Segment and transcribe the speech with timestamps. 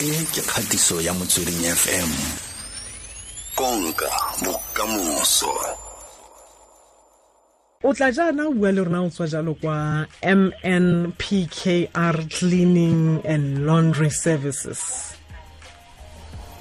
[0.00, 2.10] e ke kgatiso ya motsweding fm
[3.54, 4.08] konka
[4.40, 5.52] bokamoso.
[7.84, 14.10] O tla jaana o bua le rona o tswa jalo kwa mnpkr cleaning and laundry
[14.10, 14.80] services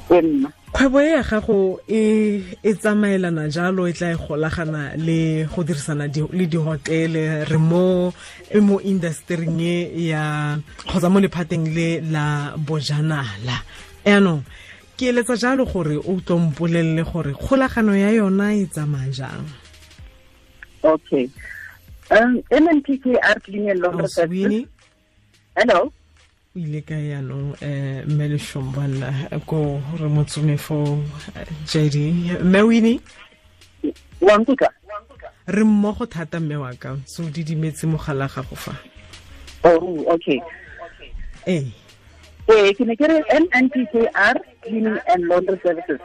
[0.09, 0.49] nna.
[0.73, 6.05] Kgwebo e ya gago e e tsamaelana jalo e tla e golagana le go dirisana
[6.07, 8.13] le dihotele re mo
[8.49, 13.57] e mo industryng e ya kgotsa mo lephateng le la bojanala.
[14.05, 14.43] Yaanong
[14.97, 19.45] ke eletsa jalo gore o tlompolelele gore kgolagano ya yona e tsamaya jang.
[20.83, 21.29] Okay.
[22.11, 24.65] Um Clean and Laundry Services
[25.55, 25.91] hello
[26.59, 29.13] ile ka yaanong um mme leshombala
[29.47, 30.99] ko re motsome fo
[31.35, 31.47] eh,
[32.43, 32.99] mme wini
[35.47, 38.75] re mmogo thata mme wa ka so di didimetse mogala gago fa.
[39.63, 40.41] Oh okay.
[41.47, 41.71] Ee.
[42.47, 45.99] Eh ke ne ke re MNPKR Cleaning and Laundry Services.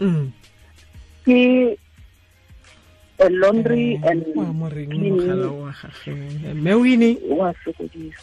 [0.00, 0.32] Mm.
[1.24, 1.38] Ke
[3.22, 5.16] a laundry and wa cleaning.
[5.16, 6.12] mogala wa gage
[6.54, 8.18] mme wini wa sokodisa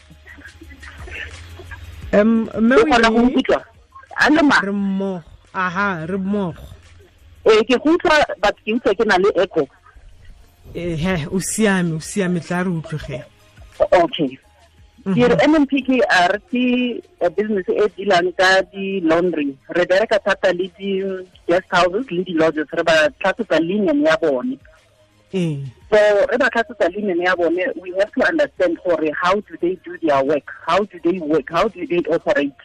[4.62, 5.24] re mmogo.
[5.54, 6.64] Aha re mmogo.
[7.46, 9.68] Eh ke go utlwa but ke utlwa ke na le echo.
[10.76, 13.24] Ehe o siame o siame tla re utlwege
[13.80, 14.38] okay.
[15.16, 16.66] Ke re MNPKR ke
[17.24, 21.02] a business e dealang ka di laundry re bereka thata le di
[21.48, 24.58] guest houses le di lodges re ba tlhatsetsa linen ya bone.
[24.58, 24.79] ee
[25.90, 25.98] so
[26.32, 29.98] re ba tlhatsetsa linen ya bone we have to understand gore how do they do
[30.02, 30.50] their work?
[30.66, 31.50] How do they work?
[31.50, 32.60] How do they operate?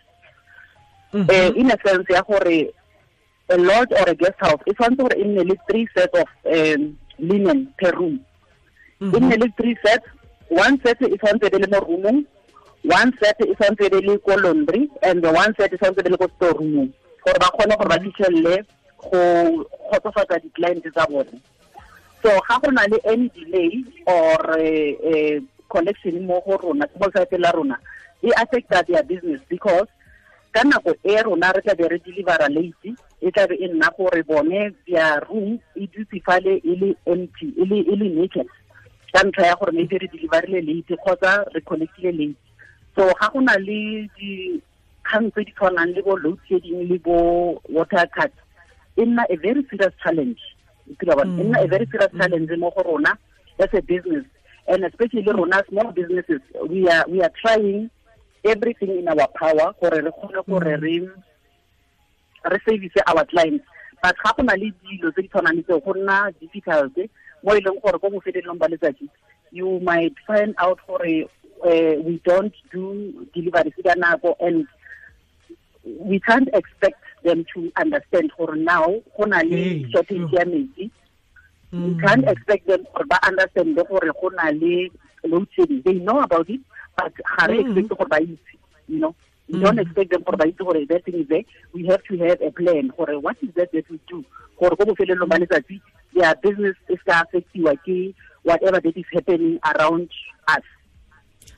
[1.13, 1.31] Mhm.
[1.31, 2.71] eh in a sense ya gore
[3.51, 6.29] a lodge or a guest house e tshwanetse gore e nne le three sets of
[6.47, 8.21] um, linen per room.
[9.01, 10.07] E nne le three sets.
[10.49, 12.25] One set e tshwanetse be le mo roomong
[12.85, 16.11] one set e tshwanetse be le ko laundry and the one set e tshwanetse be
[16.11, 16.93] le ko store roomong.
[17.25, 18.65] Gore ba kgone gore ba fitlhelele
[19.01, 19.21] go
[19.89, 21.41] kgotsofatsa di-client tsa bone
[22.25, 27.11] so ga go na le any delay or uh, eh, collection mo go rona mo
[27.13, 27.77] site la rona
[28.23, 29.89] e affecta their business because
[30.55, 33.93] ka nako e rona re tla be re delivera late e tla be e nna
[33.97, 38.49] gore bone their room e dutse fale e le empty e e le naked.
[39.13, 42.41] Ka ntlha ya gore maybe re deliverile late kgotsa re connectile late.
[42.97, 47.61] So ga go na le dikgang tse di tshwanang le bo load shedding le bo
[47.69, 48.33] water cut
[48.97, 50.41] e nna a very serious challenge
[50.91, 51.49] Ipila bona, e mm.
[51.49, 52.21] nna a very serious mm.
[52.21, 53.19] challenge mo go rona
[53.59, 54.25] as a business.
[54.67, 57.91] And especially rona small businesses we are we are trying
[58.45, 60.83] everything in our power gore re kgone gore mm.
[60.83, 61.09] re
[62.51, 63.65] re service our clients.
[64.03, 66.97] But ga go na le dilo tse di tshwanang le tseo go nna difficult
[67.43, 69.09] mo e leng gore ko bofelelong ba letsatsi
[69.55, 71.25] you might find out gore
[71.65, 74.67] uh, we don't do delivery ka nako and
[75.85, 78.87] we can't expect them to understand gore now
[79.17, 80.91] go na le Hey, shortage ya metsi.
[81.73, 84.89] We can't expect them gore ba understand gore go na le
[85.25, 86.61] load shedding they know about it
[86.97, 87.77] but ga re Mhm.
[87.77, 88.55] expect gore ba itse
[88.89, 89.15] you know.
[89.49, 91.43] We don't expect them gore ba itse gore that thing is there.
[91.73, 94.25] We have to have a plan gore what is that that we do?
[94.61, 95.81] Gore ko bofelelong ba letsatsi
[96.15, 98.15] their business is ka affectiwa ke
[98.45, 100.09] whatever that is happening around
[100.49, 100.63] us.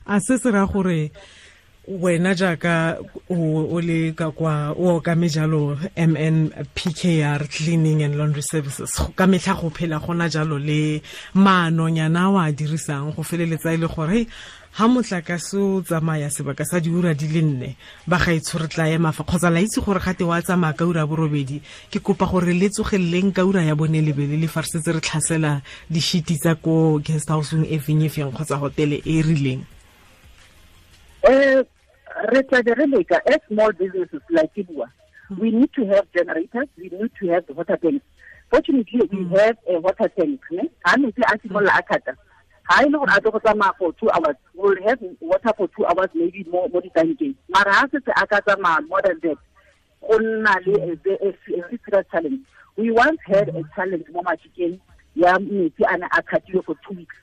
[0.05, 1.11] A se se ra gore
[1.87, 2.99] wena jaaka
[3.29, 3.35] o
[3.71, 8.91] o le ka kwa o ka mn pkr Cleaning and Laundry Services.
[9.15, 11.01] Ka metlha go phela gona jalo le
[11.33, 14.27] maanonyana o a dirisang go feleletsa e le gore
[14.73, 17.75] ha motlakase o tsamaya sebaka sa diura di le nne
[18.05, 21.61] ba gaetsho re tla ema kgotsa la itse gore gate wa tsamaya ka ura borobedi
[21.89, 24.99] ke kopa gore le tsogeleleng ka ura ya bone lebele le fa re setse re
[24.99, 29.63] tlhasela di-shiti tsa ko guest houseng e feng e kgotsa hotele e e rileng.
[31.27, 31.63] Uh,
[32.25, 34.87] re tla re leka as small businesses like Kibua,
[35.27, 35.39] hmm.
[35.39, 38.05] we need to have generators, we need to have the water tanks.
[38.49, 39.35] Fortunately, we hmm.
[39.35, 40.41] have a water tank.
[40.85, 42.15] Ha metsi a simolla a khata.
[42.69, 45.67] Ha e le gore a tlo go tsamaya for two hours, we'll have water for
[45.69, 47.35] two hours maybe more mo ditankeng.
[47.49, 49.37] Mara ha setse a ka tsamaya more than that,
[50.01, 52.41] go nna le a, serious challenge.
[52.75, 54.79] We once had a challenge mo Machikeng
[55.15, 57.15] ya metsi a ne a for two weeks.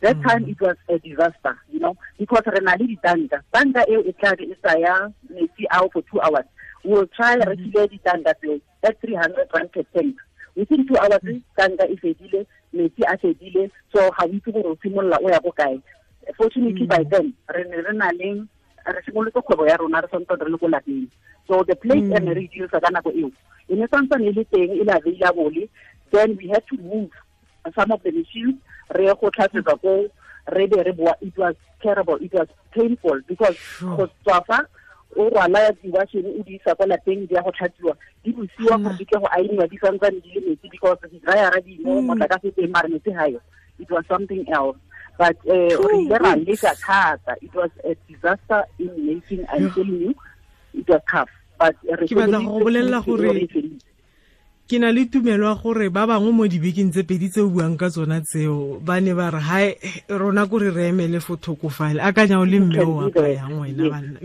[0.00, 0.28] That mm.
[0.28, 4.12] time it was a disaster you know because re na le ditanka tanka eo e
[4.12, 6.46] tla be e tsaya metsi ao for two hours.
[6.84, 7.72] We will try re mm.
[7.72, 10.16] file ditanka tseo at three hundred rand per tank.
[10.56, 11.42] Within two hours mm.
[11.56, 15.40] tanka e fedile metsi a fedile so ga o itse gore o simolola o ya
[15.40, 15.80] ko kae.
[16.36, 18.46] Fortunately by then re ne re na le
[18.86, 21.08] re simolotse kgwebo ya rona re santse re le ko lapeng.
[21.48, 23.30] So the place e ne re dirisa ka nako eo
[23.68, 25.68] e ne santsane le teng e le available
[26.10, 27.10] then we had to move
[27.74, 28.56] some of the machines
[28.90, 30.08] re go tlhatsetsa ko
[30.56, 34.58] re be re boa it was terrible it was painful because go tswa fa
[35.16, 38.96] o rwala di-washing o di isa kwa lapeng di ya go tlhatsiwa di bosiwa gore
[38.98, 40.98] di tle go ainiwa di santsane di le metsi because
[41.64, 43.40] di mo motlakase teng mare metsi gayo
[43.78, 44.76] it was something else.
[45.18, 47.34] But uh, re ile ra leka thata.
[47.42, 50.14] It was a disaster in making i'm telling you
[50.74, 51.30] it was tough.
[51.58, 53.34] But re ke batla go bolelela gore
[54.68, 57.80] ke na le tumelo ya gore ba bangwe mo dibekeng tse pedi tse o buang
[57.80, 59.80] ka tsona tseo ba ne ba re
[60.12, 63.88] rona kore re emele fo thoko file a kanya o le mme o apayang wena
[63.88, 64.20] banna.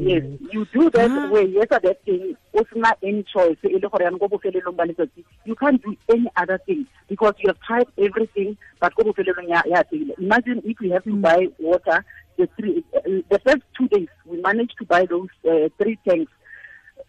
[0.00, 0.24] Yes.
[0.48, 1.28] You do that ah.
[1.28, 1.44] way.
[1.44, 5.24] Yes that thing o sena any choice e le gore yana ko bofelelong ba letsatsi
[5.44, 9.60] you can't do any other thing because you have tried everything but ko bofelelong ya
[9.68, 9.84] ya
[10.16, 11.20] imagine if we have to mm.
[11.20, 12.00] buy water
[12.38, 12.80] the three
[13.28, 16.32] the first two days we managed to buy those uh, three tanks.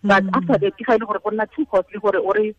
[0.03, 0.35] But mm.
[0.35, 2.51] after that ke ga ile gore go nna too costly gore ore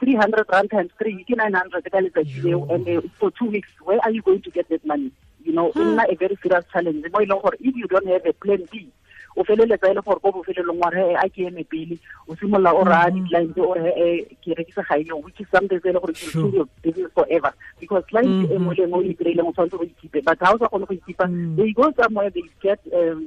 [0.00, 4.00] 300 rand times 3 ke 900 ka letsatsi leo and uh, for two weeks where
[4.04, 5.12] are you going to get that money?
[5.44, 5.92] You know hmm.
[5.92, 7.04] nna a very serious challenge.
[7.04, 8.88] E leng if you don't have a plan b
[9.36, 11.98] o feleletsa e le gore ko bofelelong wa re a ke eme pele.
[12.28, 15.80] O simolola o raya di-client o re e ke rekisa ga eno which is something
[15.80, 17.52] se e le gore ke your business forever.
[17.78, 20.58] Because client e mo le mo o kry-ileng o tshwanetse go ikipe but ha o
[20.58, 23.26] sa kgone go ikipa they go somewhere they get um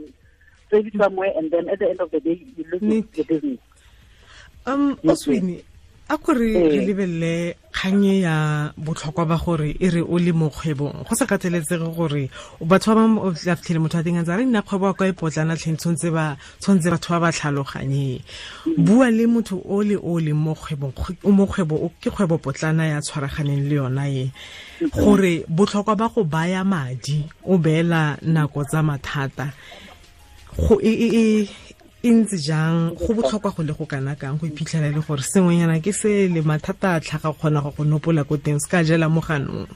[0.69, 3.59] service somewhere and then at the end of the day you lose the business.
[4.65, 5.63] Um oswini
[6.13, 11.03] a kore re lebelele kganye ya botlhokwa ba gore e re o le mo kgwebong.
[11.09, 12.29] Go sa kateletsege gore
[12.61, 15.13] batho ba bangwe fitlhele motho a teng a tsa re nna kgwebo wa kwa e
[15.13, 18.21] potlana tlheng tshwanetse batho ba ba tlhaloganye
[18.77, 23.75] bua le motho o le o leng mo kgwebo ke kgwebo potlana ya tshwaraganeng le
[23.75, 24.31] yona e.
[24.93, 29.49] Gore botlhokwa ba go baya madi o beela nako tsa mathata.
[30.53, 31.49] Go e
[32.03, 35.79] e ntse jang go botlhokwa go le go kana kang go iphitlhela le gore sengwenyana
[35.79, 39.07] ke se le mathata a tlhaga kgona go go nopola ko teng se ka jela
[39.07, 39.71] mo ganong.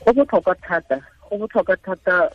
[0.00, 0.96] Go botlhokwa thata
[1.28, 2.32] go botlhokwa thata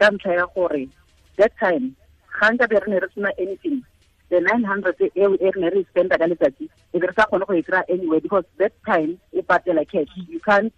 [0.00, 0.88] ka ntlha ya gore
[1.36, 1.92] that time
[2.32, 3.84] ga nka be re ne re sena anything
[4.30, 7.28] the nine hundred eo e re ne re spenda ka letsatsi e be re sa
[7.28, 10.08] kgone go e kry-a anyway because that time e patela cash.
[10.16, 10.72] You can't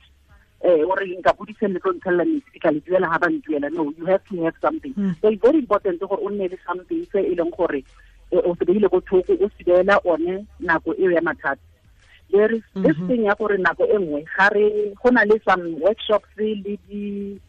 [0.63, 3.71] eh ore nka bodise le tlo ntshelela metsi ka le duela ga ba ntuela.
[3.71, 4.93] No you have to have something.
[4.95, 5.17] Mm.
[5.21, 7.85] so it's very important gore o nne le something se e leng gore
[8.33, 11.61] o se beile ko thoko o se beela one nako ya mathata.
[12.31, 15.81] There is this thing ya gore nako e nngwe ga re go na le some
[15.81, 17.41] workshops le di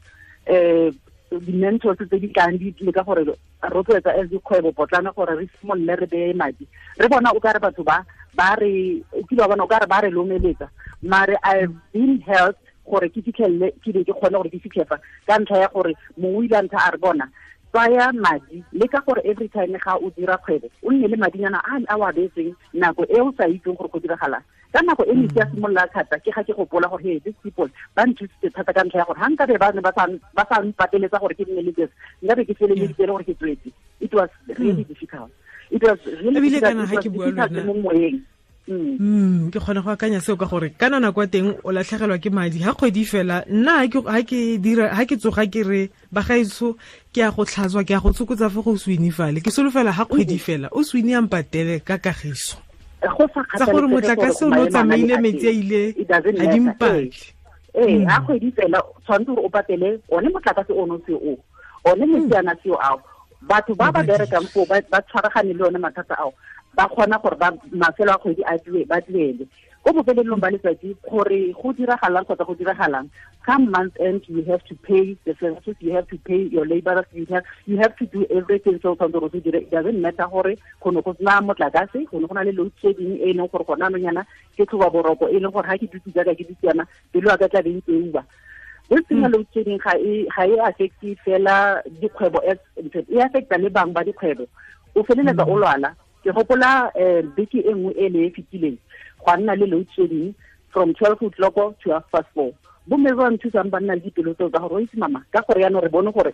[0.48, 0.92] um
[1.40, 3.24] di-mentors tse di tlang di le ka gore
[3.62, 6.68] rotloetsa as dikgwebo potlana gore re simolole re beye madi.
[6.98, 9.80] Re bona o ka re batho ba ba re o kile wa bona o ka
[9.80, 10.72] re ba re lomeletsa.
[11.02, 15.40] Mare i've been helped gore ke fitlhelele ke be ke kgone gore ke fitlhefa ka
[15.40, 17.26] ntlha ya gore mongwe ile ntlha a re bona
[17.72, 21.60] tsaya madi le ka gore every time ga o dira kgwebo o nne le madinyana
[21.64, 24.44] a a wa beetseng nako e o sa itseng gore go diragalang
[24.74, 27.68] ka nako e metsi ya simolola thata ke ga ke gopola gore hey these people
[27.96, 31.20] ba nthusitse thata ka ntlha ya gore ga nka be ba ne ba sa mpateletsa
[31.20, 31.92] gore ke nne le this
[32.24, 33.72] nka be ke feleleditse le gore ke tswetse.
[34.02, 35.32] It was really difficult.
[35.70, 37.64] It was really difficult.
[37.68, 38.20] mo moyeng
[38.68, 39.52] mm.
[39.52, 42.60] Ke kgona go akanya seo ka gore ka nana kwa teng o latlhegelwa ke madi.
[42.62, 46.78] Ha kgwedi fela nna ha ke dira ha ke tsoga ke re ba gaetso
[47.14, 49.42] ke ya go tlhatswa ke ya go tsokotsa fa go swini fale.
[49.42, 52.58] Ke solofela ha kgwedi fela o swini ya mpatele ka kagiso.
[53.02, 57.10] Tsa gore motlakase o ne o tsamaile metsi a ile ga dimpatle
[57.76, 58.06] ee.
[58.06, 61.38] Ha kgwedi fela tshwanetse gore o patele one motlakase o no se o
[61.84, 63.02] one metsi ana seo ao
[63.42, 66.34] batho ba ba berekang foo ba tshwaragane le one mathata ao
[66.74, 69.48] ba kgona gore ba mafelo a kgwedi a duwe ba duele
[69.84, 73.10] ko bofelelong ba letsatsi gore go diragalang kgotsa go diragalang
[73.46, 77.10] come month end you have to pay the services you have to pay your laborers
[77.14, 78.78] you have you have to do everything.
[78.82, 82.20] So tshwanetse gore se dire it doesn't matter gore go ne go sena motlakase go
[82.20, 85.40] ne go na le load shedding e leng gore gona anonyana ke tlhoba boroko e
[85.42, 88.22] leng gore ga ke dutse jaaka ke dutsiana pelo a ka tla be ntse uba
[88.92, 93.94] this thing load shedding ga e ga e affecte fela dikgwebo e affecta le bang
[93.96, 94.46] ba dikgwebo.
[94.96, 95.96] O feleletsa o lwala.
[96.24, 98.78] Ke gopola um beke e nngwe e ne e fetileng
[99.24, 100.36] gwa nna le load shedding
[100.74, 102.52] from twelve o'clock to half past four.
[102.88, 105.62] Bomme ba nthusang ba nna le dipelo tseo tsa gore o itse mama ka gore
[105.64, 106.34] yaanong re bone gore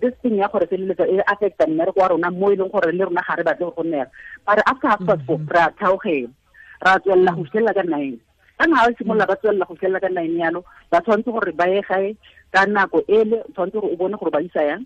[0.00, 3.04] this thing ya gore feleletsa e affecta mmereko wa rona mo e leng gore le
[3.04, 4.06] rona ga re batle go gonne
[4.46, 6.32] bare after half past four re a theogela
[6.80, 8.16] ra tswelela go fitlhelela ka nine.
[8.58, 11.66] Ka nna ga simolola ba tswelela go fitlhelela ka nine yalo ba tshwanetse gore ba
[11.70, 12.16] ye gae
[12.52, 14.84] ka nako ele tshwanetse gore o bone gore ba isa yang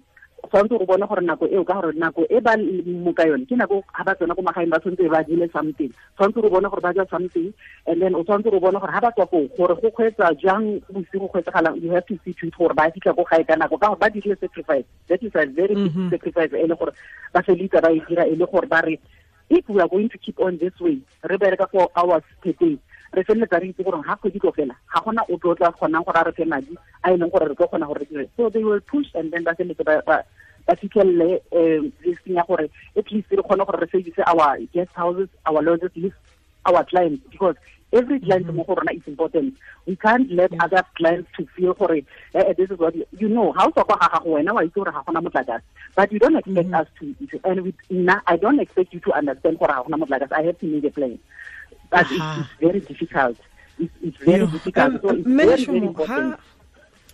[0.49, 2.57] tshwanetse gore bone gore nako eo ka gore nako e ba
[3.05, 5.91] moka yone ke nako ga ba tsena ko magaeng ba tshwanetse ba jele something.
[6.19, 7.53] Tshwanetse gore bone gore ba ja something
[7.87, 10.83] and then o tshwanetse gore bone gore ga ba tswa koo gore go kgweetsa jang
[10.91, 13.89] bosigo kgweetsagalang you have to see to gore ba fitlha ko gae ka nako ka
[13.95, 16.11] gore ba dirile sacrifice that is a very big mm-hmm.
[16.11, 16.93] sacrifice e le gore
[17.33, 18.99] ba felitsa ba e dira e le gore ba re
[19.49, 22.79] if we are going to keep on this way re bereka four hours per day
[23.13, 26.05] re feleletsa re itse gore ga kgwedi tlo fela ga gona o tlo tla kgonang
[26.05, 28.29] gore a re fe madi a e leng gore re tlo kgona gore re dire.
[28.37, 30.25] So they will push and then ba feleletse ba
[30.77, 35.29] fitlhelele um listing ya gore at least re kgone gore re service our guest houses
[35.47, 36.17] our lodges list
[36.65, 37.23] our clients.
[37.31, 37.57] Because
[37.93, 39.57] every client mo go rona is important.
[39.85, 40.65] We can't let yeah.
[40.65, 42.01] other clients to feel gore
[42.35, 44.75] eh, this is what you, you know how so kwa ga gago wena wa itse
[44.75, 45.63] gore ga gona motlakase.
[45.95, 46.81] But you don't expect mm -hmm.
[46.81, 50.33] us to and with nna i don't expect you to understand gore ga gona motlakase.
[50.33, 51.19] I have to make a plan
[51.93, 53.37] but it's, it's very difficult.
[53.79, 54.93] It's, it's very difficult.
[55.03, 56.41] so it's very, very important.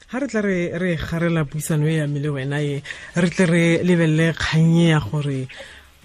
[0.09, 2.81] ha re tla re re garela puisano e ya le wena e
[3.23, 5.41] re tle re lebelele kgangye ya gore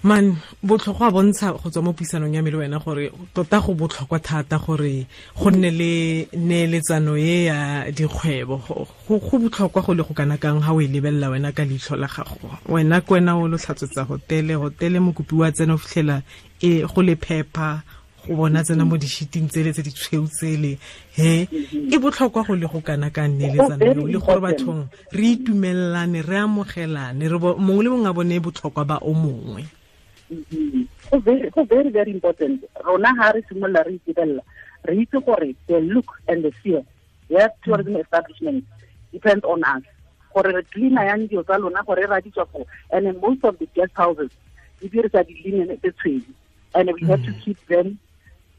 [0.04, 4.20] man botlhokwa bontsha go tswa mo puisanong ya me le wena gore tota go botlhokwa
[4.20, 8.60] thata gore go nne le neeletsano e ya dikgwebo.
[9.08, 12.06] Go botlhokwa go le go kana kang ga o e lebelela wena ka leitlho la
[12.06, 12.60] gago.
[12.68, 16.20] Wena ke wena o lo tlhatswetsa hotele hotele mokopi wa tsena o fitlhela
[16.60, 17.80] e go le phepa
[18.26, 20.78] go bona tsena mo di-sheeting tsele tse di tshweu tsele
[21.16, 21.48] he?
[21.72, 26.38] E botlhokwa go le go kana ka nneletsano eo le gore bathong re itumelelane re
[26.38, 29.64] amogelane mongwe le mongwe a bone botlhokwa ba o mongwe.
[31.10, 32.64] Go very very important.
[32.84, 34.42] Rona ga re simolola re itebelela
[34.88, 36.84] re itse gore the look and the feel
[37.28, 38.64] ya tourism establishment
[39.12, 39.84] depends on us.
[40.32, 43.58] Gore re cleana yang dio tsa lona gore ra di tswa go and most of
[43.58, 44.30] the guest houses
[44.80, 46.32] di dirisa di-linen tse tshwedi
[46.74, 47.40] and we have to mm.
[47.40, 47.98] keep them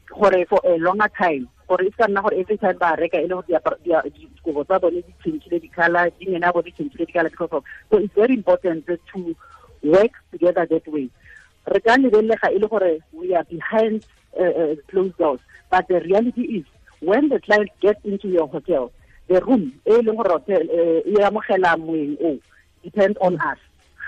[0.08, 3.26] gore for a longer time gore e ka nna gore every time ba reka e
[3.26, 7.52] le gore dikobo tsa bone di changile di-color dingene ya bone di changile di-color because
[7.52, 9.36] of so it's very important to
[9.82, 11.10] work together that way.
[11.66, 14.06] Re ka lebellega e le gore we are behind
[14.38, 16.64] uh, uh, closed doors but the reality is
[17.00, 18.92] when the client gets into your hotel
[19.28, 20.62] the room e leng gore hotel
[21.04, 22.38] e amogela moeng o
[22.82, 23.58] depend on us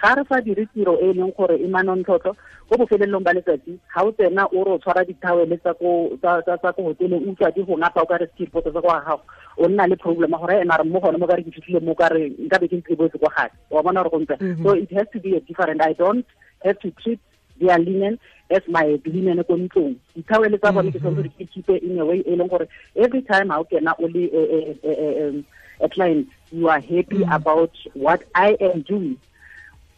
[0.01, 2.37] ga re fa dire tiro e leng gore e manontlhotlho
[2.69, 7.25] ko bofelelong ba letsatsi ga o tsena o re o tshwara ditawele tsa ko hoteleng
[7.27, 9.23] o utlwa di go ngapa o ka re tsa kwa gago
[9.57, 11.95] o nna le problem gore ena re mo gone mo ka re ke fitlhile mo
[11.95, 14.37] ka re nka be ke ntse kwa gage wa bona gore go ntse.
[14.39, 14.65] Mm-hmm.
[14.65, 16.27] so it has to be a different i don't
[16.65, 17.21] have to treat
[17.59, 18.19] their linen
[18.51, 19.97] as my linen ko ntlong.
[20.15, 21.05] Dithawele tsa bone ke mhm.
[21.05, 24.07] tshwanetse ke keep in a way e leng gore every time ha o kena o
[24.07, 25.43] le eh, eh, eh,
[25.81, 27.35] a client you are happy mm.
[27.35, 29.17] about what i am doing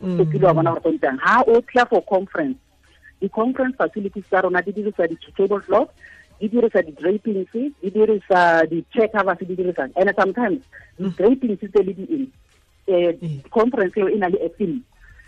[0.01, 2.59] o kile wa bona gore kontang ha o tla for conference
[3.21, 5.91] di-conference facilities tsa rona di dirisa di-table cloth
[6.41, 10.61] di dirisa di-drapings di dirisa di-chair covers di dirisa and sometimes
[10.97, 12.27] di-drapings tse le di-eng
[12.89, 14.81] um conference eo e na le a theme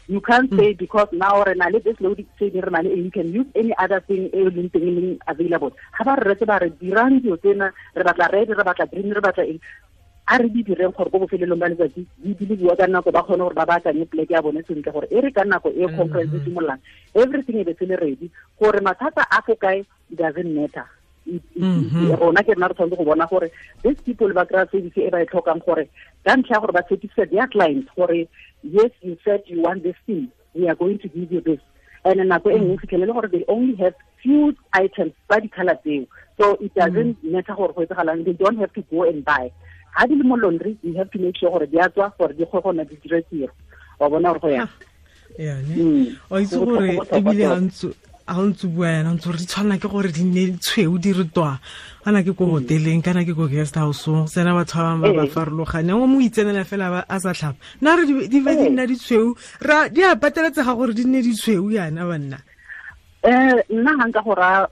[0.09, 0.59] you can't mm.
[0.59, 3.47] say because now re na le this load chain re na le you can use
[3.55, 5.71] any other thing e leng teng e leng available.
[5.99, 9.15] Ga ba re retse ba re dirang dilo tsena re batla red re batla green
[9.15, 9.61] re batla eng
[10.27, 13.43] a re di direng gore ko bofelelong ba letsatsi di diliwa ka nako ba kgone
[13.43, 15.97] gore ba baakanye poleke ya bone sentle gore e re ka nako e mhm.
[15.99, 16.79] conference e simololang
[17.15, 18.31] everything e be se le ready.
[18.59, 20.87] Gore mathata a fo kae doesn't matter.
[21.27, 22.15] Mhm.
[22.21, 23.51] Rona ke rena re tshwanetse go bona gore
[23.83, 25.89] these people ba kry-a service e ba e tlhokang gore
[26.25, 26.83] ka ntlha ya gore ba
[27.27, 28.29] their clients gore
[28.63, 31.61] yes you said you want this thing we are going to give you this.
[32.05, 32.81] And nako e nngwe mhm.
[32.81, 36.07] fitlhelele gore they only have few items tsa di-color tseo.
[36.39, 39.51] So it doesn't matter gore go etsagalang they don't have to go and buy
[39.93, 42.35] ga di le mo laundry we have to make sure gore di a tswa gore
[42.35, 43.53] di gona di dire tiro.
[43.99, 44.69] Wa bona gore go ya.
[46.31, 50.09] O itse gore ebile ga o ntse bua yana ntse gore di tshwana ke gore
[50.13, 51.61] di nne tshweu di re twa.
[52.07, 56.01] Na ke ko hoteleng kana ke ko guest houseng tsena batho ba ba ba farologaneng
[56.01, 57.61] o mo itsenela fela a sa tlhapa.
[57.81, 59.37] Nna re di ba di nna ditshweu
[59.93, 62.41] di a pateletsega gore di nne ditshweu yana banna?
[63.29, 64.69] Um nna ga nka go raya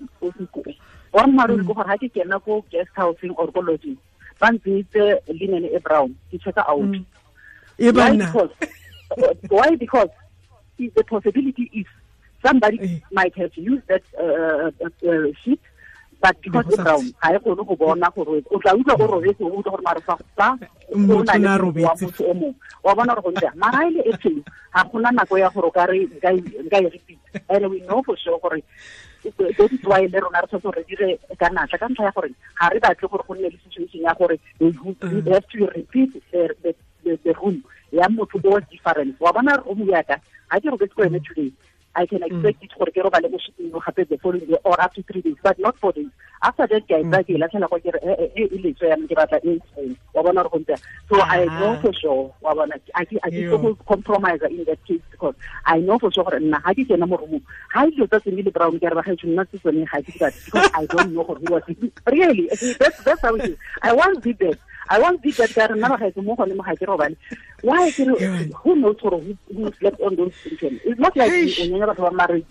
[1.12, 3.98] wa mmaruri ke gore ga ke kena ko guest housing or ko lodging
[4.40, 6.14] ba ntseitse linen e brown.
[6.30, 6.82] Ke checka out.
[6.82, 7.04] Mm.
[7.78, 8.32] E banna
[9.48, 10.08] why because
[10.78, 11.86] the possibility is
[12.44, 15.60] somebody might have used that uh, uh, uh, uh sheet
[16.20, 19.42] but because e brown ga e kgone go bona gore o tla utlwa o robetse
[19.44, 20.58] o utlwa gore mare fa fa
[20.90, 21.06] wa
[22.00, 22.54] motho o mongwe
[22.84, 24.42] wa bona gore go ntse mara e le e tshweu
[24.74, 27.18] ga gona nako ya gore o ka re nka e repeat.
[27.48, 28.62] And we know for sure gore
[29.22, 32.30] that di why le rona re tshwanetse re dire ka natla ka ntlha ya gore
[32.60, 34.72] ga re batle gore go nne le situation ya gore we
[35.30, 37.62] have to repeat the room
[37.92, 41.52] ya motho o different wa bona room yaka ga ke robetse ko ene today
[41.96, 44.94] I can expect it gore ke robale mo shipping gape the following day or up
[44.94, 46.06] to three days but not four days.
[46.42, 47.26] After that ke a tsa mm.
[47.26, 49.58] ke latlhela go ke re eh, eh, eh, e e le tsaya ke batla e
[49.58, 50.78] tseng wa bona re go ntse
[51.08, 54.84] so I know for sure wa bona I ke I ke go compromise in that
[54.86, 55.34] case because
[55.66, 57.42] I know for sure gore nna ha ke kena mo room
[57.74, 60.14] ha ile tsa tseng le brown ke re ba ga nna se tsone ga ke
[60.14, 61.62] ka because I don't know gore who was
[62.06, 62.48] really?
[62.78, 63.58] That's that's how it is.
[63.82, 65.68] I once did that I want to that guy.
[65.68, 67.16] Nna bagaetse mo gone mo ga ke robale.
[67.62, 68.04] Why ke
[68.62, 70.80] who knows who, who slept on those children?
[70.84, 72.42] It's not like o nyanya batho ba mare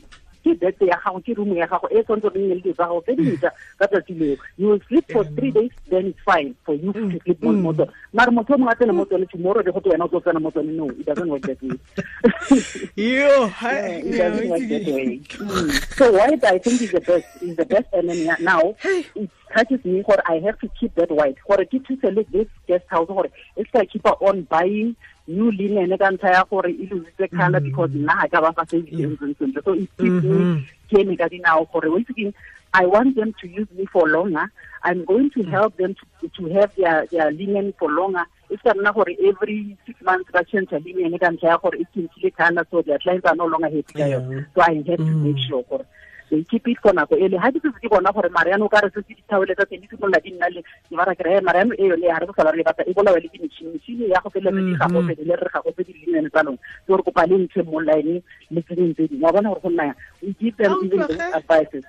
[0.44, 2.88] ke bed ya gago ke room ya gago e tshwanetse gore nne le dilo tsa
[2.88, 6.56] gago tse dintšha ka tsatsi leo you will sleep for three days then it's fine
[6.66, 9.26] for you to sleep mo mo tsone mare motho o mongwe a tsene mo tsone
[9.32, 11.62] tomorrow di go te wena o tlo tsena mo tsone no it doesn't work that
[11.64, 11.78] way
[12.96, 15.22] yo Yeah, it doesn't work that way.
[15.40, 15.96] Mm.
[15.96, 17.26] So white, I think is the best.
[17.42, 18.76] Is the best, and then now
[19.16, 20.04] it touches me.
[20.06, 21.38] Or I have to keep that white.
[21.46, 23.08] Or keep to select this guest house.
[23.10, 24.96] Or it's like keep on buying
[25.30, 27.66] new linen ka ntlha ya gore e lositse color mm.
[27.70, 29.62] because nna ga ka ba fa savings sentle.
[29.64, 30.20] So it mm-hmm.
[30.20, 32.34] keeps me ke me ka dinao gore once again
[32.74, 34.52] I want them to use me for longer.
[34.84, 35.50] I'm going to mm.
[35.50, 38.26] help them to, to have their, their linen for longer.
[38.52, 41.86] It's not for every six months ba change a linen ka ntlha ya gore e
[41.96, 44.46] changile color so their clients are no longer happy yone.
[44.56, 45.48] So I have to make mm.
[45.48, 45.64] sure
[46.30, 48.90] they keep it for nako ele ha ke setse ke bona gore mariano ka re
[48.94, 51.90] setse se dithaole tsa teng di simolola di nna le ke bara kere mariano e
[51.92, 54.62] yone ha re bosa re batla e bolawe le ke metšhini ya go fele re
[54.68, 57.36] di gago fele le re gago tse di lenene tsa long ke gore kopa le
[57.44, 59.26] ntshe mo line le tsenyeng tse dingwe.
[59.26, 61.84] Wa bona gore go nna we give them even those advices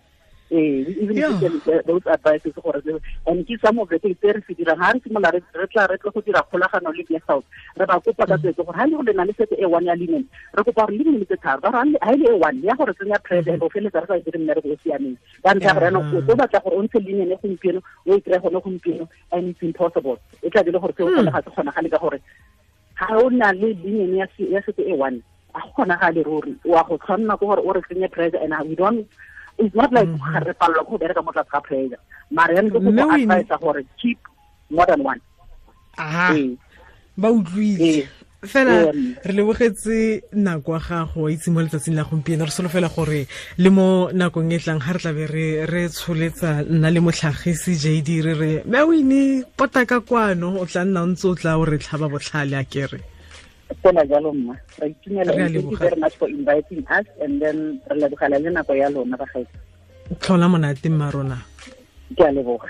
[0.50, 1.30] eh even Yeah.
[1.42, 1.80] if yeah.
[1.86, 2.82] those advices gore
[3.26, 5.86] and ke some of the things tse re se dirang ha re simolola re tla
[5.86, 7.44] re tlo go dira kgolagano le guest house.
[7.78, 9.86] Re ba kopa ka tsetse gore ha le go le na le setse e one
[9.86, 10.26] ya linen
[10.58, 11.60] re kopa gore linen tse tharo.
[11.60, 14.18] Ba re ha e le e one ya gore tsenya president o feletsa re sa
[14.18, 15.16] dire mmereko o siameng.
[15.42, 18.40] Ka ntlha gore yaanong o batla gore o ntshe linen e gompieno o e kry-e
[18.42, 20.18] gone gompieno and it's impossible.
[20.42, 22.18] E tla dile gore se o kgone ga se kgonagale ka gore
[22.98, 24.26] ha o na le linen ya
[24.66, 25.22] setse e one
[25.54, 26.54] a go kgonagale ruri.
[26.64, 29.06] Wa go tshwanna ke gore o re tsenye pressure and we don't
[29.60, 32.00] it's not like ga re palelwa ke go bereka mo tlase ga pressure.
[32.30, 34.18] Mare yaanong go go advisa gore keep
[34.70, 35.20] more than one.
[35.98, 36.34] Aha.
[36.34, 36.56] Ee.
[37.16, 37.80] Ba utlwile.
[37.80, 38.08] Ee.
[38.40, 38.88] fela
[39.26, 42.44] re lebogetse nako ya gago itse mo letsatsing la gompieno.
[42.44, 43.26] Re solofela gore
[43.58, 45.24] le mo nakong e tlang ga re tlabe
[45.72, 51.02] re tsholetsa nna le motlhagisi jd re re mewini pota ka kwano o tla nna
[51.04, 53.04] o ntse o tla o re tlhaba botlhale a kere
[53.82, 54.54] fela jalo mma.
[54.78, 55.78] Ra itumela leboga.
[55.78, 59.56] very much for inviting us and then re lebogela le nako ya lona bagaetsi
[60.18, 61.38] tlhola monate mma rona.
[62.16, 62.68] Ke a leboga.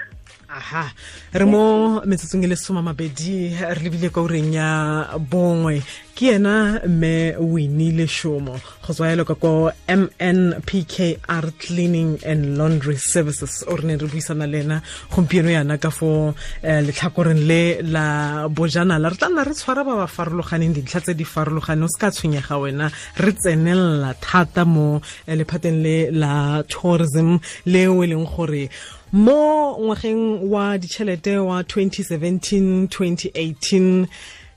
[0.51, 0.91] Aha.
[1.33, 5.81] Re mo metsotsong e le soma mabedi re lebile ka ureng ya bongwe
[6.21, 8.61] ke ena mme winnie leshomo.
[8.85, 14.45] Go tswa yalo ka ko mnpkr cleaning and laundry services o re neng re buisana
[14.45, 19.57] le ena gompieno yana ka fo eh, letlhakoreng le la bojanala re tla nna re
[19.57, 22.93] tshwara ba ba farologaneng dintlha tse di farologaneng o se ka tshwenyega wena.
[23.17, 28.69] Re tsenelela thata mo eh, lephateng le la tourism le o e leng gore
[29.13, 34.07] mo ngwageng wa ditšhelete wa 2017-2018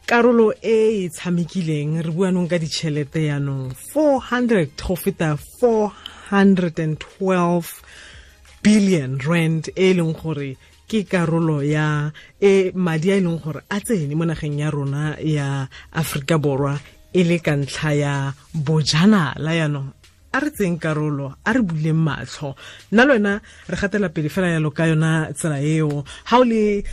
[0.06, 7.64] karolo e e tshamekileng re buanong ka ditšhelete yaanong 400 go feta 412
[8.60, 10.60] billion rand e e leng gore
[10.92, 15.16] ke karolo ya e madi a e leng gore a tsene mo nageng ya rona
[15.24, 16.76] ya aforika borwa
[17.16, 19.88] e le ka ntlha ya bojanala yaanong
[20.36, 22.60] a re tseng karolo a re buleng matlho
[22.92, 23.40] nna le wena
[23.72, 26.04] re gatela pele fela yalo ka yona tsela eo.
[26.28, 26.84] Ga o le